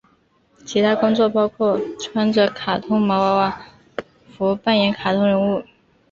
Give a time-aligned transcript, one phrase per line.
[0.65, 3.61] 其他工作包括穿着卡通毛娃娃
[4.35, 5.63] 服扮演卡通人物。